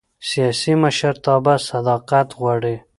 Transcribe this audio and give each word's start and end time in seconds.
سیاسي 0.29 0.73
مشرتابه 0.83 1.55
صداقت 1.69 2.27
غواړي 2.39 2.75